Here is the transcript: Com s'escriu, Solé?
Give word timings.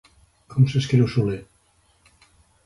Com 0.53 0.65
s'escriu, 0.71 1.09
Solé? 1.17 1.37